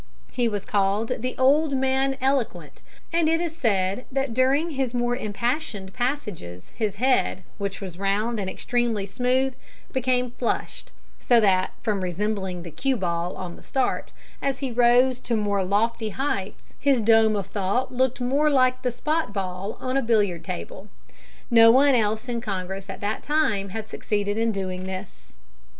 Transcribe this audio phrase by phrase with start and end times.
[0.31, 2.81] He was called "The old man eloquent,"
[3.13, 8.39] and it is said that during his more impassioned passages his head, which was round
[8.39, 9.53] and extremely smooth,
[9.93, 14.11] became flushed, so that, from resembling the cue ball on the start,
[14.41, 18.91] as he rose to more lofty heights his dome of thought looked more like the
[18.91, 20.87] spot ball on a billiard table.
[21.51, 25.33] No one else in Congress at that time had succeeded in doing this.